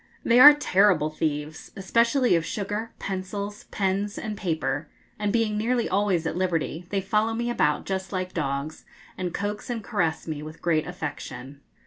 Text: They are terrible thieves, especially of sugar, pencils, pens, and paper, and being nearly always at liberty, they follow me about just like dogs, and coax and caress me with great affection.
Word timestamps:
They 0.25 0.39
are 0.39 0.55
terrible 0.55 1.11
thieves, 1.11 1.71
especially 1.75 2.33
of 2.35 2.43
sugar, 2.43 2.91
pencils, 2.97 3.65
pens, 3.65 4.17
and 4.17 4.35
paper, 4.35 4.89
and 5.19 5.31
being 5.31 5.59
nearly 5.59 5.87
always 5.87 6.25
at 6.25 6.35
liberty, 6.35 6.87
they 6.89 7.01
follow 7.01 7.35
me 7.35 7.51
about 7.51 7.85
just 7.85 8.11
like 8.11 8.33
dogs, 8.33 8.83
and 9.15 9.31
coax 9.31 9.69
and 9.69 9.83
caress 9.83 10.27
me 10.27 10.41
with 10.41 10.59
great 10.59 10.87
affection. 10.87 11.61